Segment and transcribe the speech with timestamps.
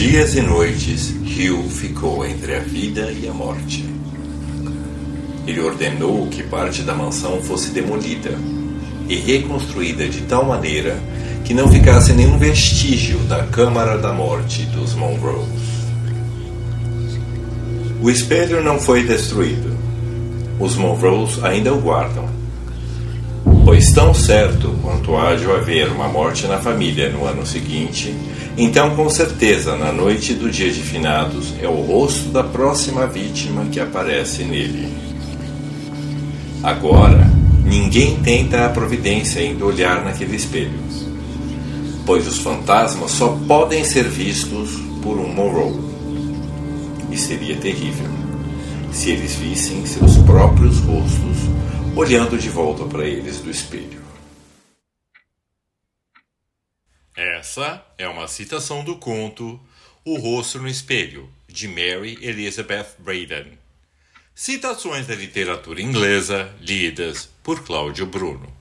[0.00, 3.84] dias e noites, Hugh ficou entre a vida e a morte.
[5.46, 8.30] Ele ordenou que parte da mansão fosse demolida
[9.06, 10.98] e reconstruída de tal maneira
[11.44, 15.46] que não ficasse nenhum vestígio da Câmara da Morte dos Monroes.
[18.00, 19.76] O espelho não foi destruído.
[20.58, 22.26] Os Monroes ainda o guardam.
[23.80, 28.14] Pois tão certo quanto há de haver uma morte na família no ano seguinte,
[28.58, 33.64] então com certeza na noite do dia de finados é o rosto da próxima vítima
[33.72, 34.86] que aparece nele.
[36.62, 37.26] Agora,
[37.64, 40.78] ninguém tenta a providência em olhar naquele espelho,
[42.04, 45.80] pois os fantasmas só podem ser vistos por um Monroe.
[47.10, 48.10] E seria terrível
[48.92, 51.48] se eles vissem seus próprios rostos
[51.96, 54.00] olhando de volta para eles do espelho.
[57.16, 59.60] Essa é uma citação do conto
[60.04, 63.58] O Rosto no Espelho, de Mary Elizabeth Braden.
[64.34, 68.59] Citações da literatura inglesa lidas por Cláudio Bruno.